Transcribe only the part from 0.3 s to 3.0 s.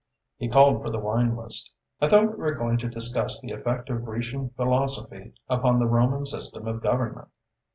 He called for the wine list. "I thought we were going to